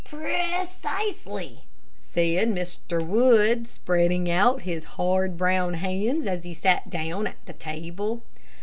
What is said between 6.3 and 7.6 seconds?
he sat down at the